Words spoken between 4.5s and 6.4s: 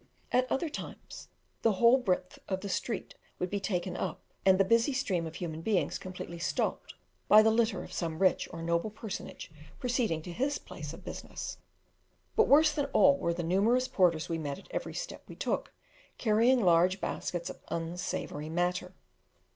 the busy stream of human beings completely